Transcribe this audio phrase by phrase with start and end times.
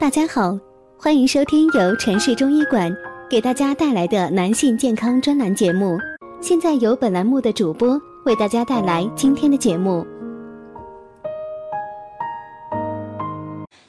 [0.00, 0.56] 大家好，
[0.96, 2.96] 欢迎收听由城市中医馆
[3.28, 5.98] 给大家带来的男性健康专栏节目。
[6.40, 10.06] 现在由本栏目的主播为大家带来今天的节目。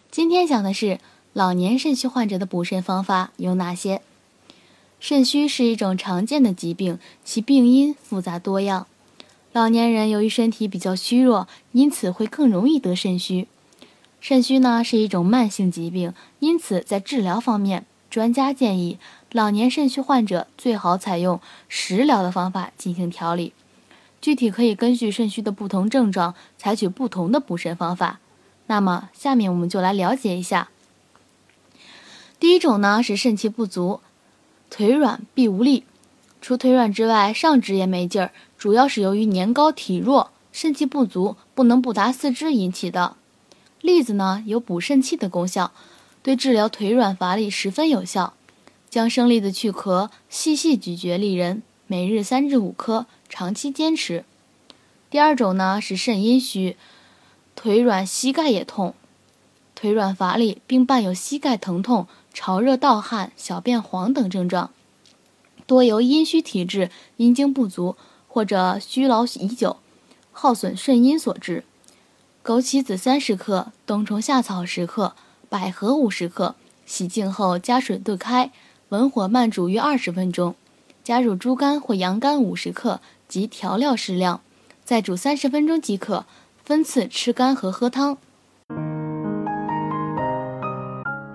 [0.10, 0.98] 今天讲的是
[1.34, 4.02] 老年肾虚患者的补肾方法有哪些？
[5.00, 8.88] 肾虚是一种常见的疾病，其病因复杂多样。
[9.54, 13.48] 老年人由于身体比较虚弱，因此会更容易得肾虚。
[14.22, 19.00] 肾虚呢是一种慢性疾病，因此在治疗方面，专家建议
[19.32, 23.54] 老年肾虚患者最好采用食疗的方法进行调理。
[24.22, 28.20] 具体可以根据肾虚的不同症状，采取不同的补肾方法。
[28.68, 30.70] 那么下面我们就来了解一下。
[32.40, 34.02] 第一种呢是肾气不足，
[34.70, 35.86] 腿软臂无力。
[36.42, 43.16] 除腿软之外，上肢也没劲儿，主要是由于年高体弱、肾气不足、不能不达四肢引起的。
[43.82, 45.72] 栗子呢有补肾气的功效，
[46.22, 48.34] 对治疗腿软乏力十分有效。
[48.90, 54.26] 将生栗子去壳，细细咀嚼利人，每日三至五颗，长期坚持。
[55.12, 56.76] 第二种呢是肾阴虚，
[57.56, 58.96] 腿软膝盖也痛，
[59.76, 64.72] 腿软乏力，并伴有膝盖疼痛、潮热盗汗、小便黄等症状。
[65.68, 67.96] 多由阴虚体质、阴精不足
[68.28, 69.78] 或者虚劳已久、
[70.32, 71.64] 耗损肾阴所致。
[72.50, 75.14] 枸杞子三十克，冬虫夏草十克，
[75.50, 78.50] 百合五十克，洗净后加水兑开，
[78.88, 80.56] 文火慢煮约二十分钟，
[81.04, 84.42] 加入猪肝或羊肝五十克及调料适量，
[84.84, 86.26] 再煮三十分钟即可。
[86.64, 88.18] 分次吃干和喝汤。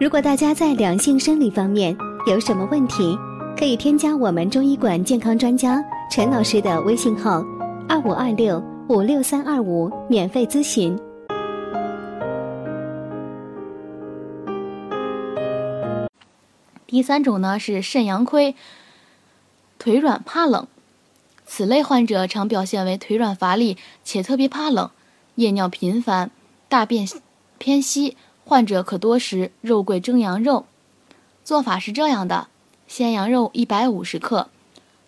[0.01, 3.17] 如果大家在两性生理方面有什么问题，
[3.57, 7.41] 可以添加我们中医馆健康专家陈老师的微信号：
[7.89, 10.99] 二五二六五六三二五，免费咨询。
[16.87, 18.55] 第三种呢是肾阳亏，
[19.79, 20.67] 腿软怕冷。
[21.47, 24.91] 此类患者常表现为腿软乏力，且特别怕冷，
[25.37, 26.31] 夜尿频繁，
[26.69, 27.09] 大便
[27.57, 28.19] 偏稀。
[28.45, 30.67] 患者可多食肉桂蒸羊肉。
[31.43, 32.49] 做法是这样的。
[32.87, 34.51] 鲜羊肉一百五十克，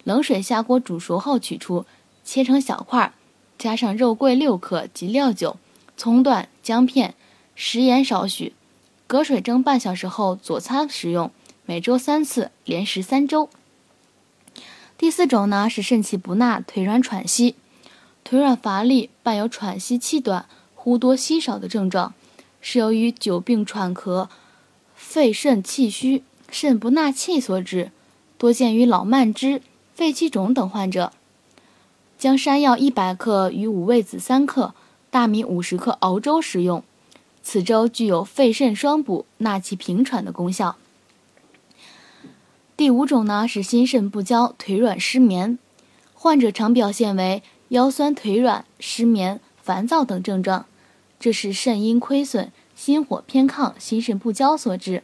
[0.03, 1.84] 冷水下锅煮熟后取出，
[2.25, 3.12] 切成小块儿，
[3.59, 5.56] 加上肉桂六克及料酒、
[5.97, 7.15] 葱段、姜片、
[7.55, 8.55] 食盐少许，
[9.06, 11.31] 隔水蒸半小时后佐餐食用。
[11.65, 13.49] 每周三次，连食三周。
[14.97, 17.55] 第四种呢是肾气不纳，腿软喘息，
[18.25, 22.15] 腿软乏力，伴有喘息气短、呼多吸少的症状，
[22.61, 24.28] 是由于久病喘咳、
[24.95, 26.22] 肺肾气虚。
[26.49, 27.91] 肾不纳气所致，
[28.39, 29.61] 多见于老慢支、
[29.97, 31.12] 肺气肿等患者。
[32.19, 34.75] 将山药一百克与五味子三克、
[35.10, 36.82] 大米五十克熬粥食用，
[37.43, 40.77] 此粥具有肺肾双补、纳气平喘的功效。
[42.77, 45.59] 第五种呢是心肾不交、腿软失眠，
[46.15, 50.66] 患者常表现为腰酸腿软、失眠、烦躁等症状，
[51.21, 55.03] 这是肾阴亏损、心火偏亢、心肾不交所致。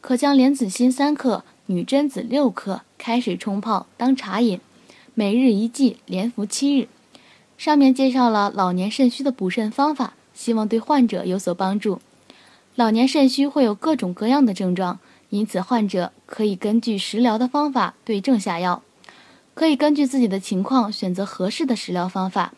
[0.00, 4.60] 可将莲子心三克、女贞子六克开水冲泡当茶饮，
[5.14, 6.88] 每日一剂，连服七日。
[7.56, 12.00] 上面介绍了老年肾虚的补肾方法，希望对患者有所帮助。
[12.74, 14.98] 老年肾虚会有各种各样的症状，
[15.30, 18.82] 因此患者可以根据食疗的方法对症下药，
[19.54, 22.52] 可以根据自己的情况选择合适的食疗方法。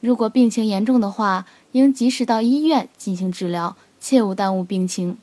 [0.00, 5.16] 如果病情严重的话，应及时到医院进行治疗，切勿耽误病情。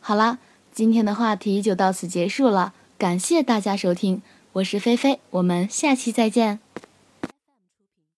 [0.00, 0.38] 好啦。
[0.72, 4.20] 今天的话题就到此结束了，感谢大家收听，
[4.56, 6.65] 我是菲菲，我们下期再见。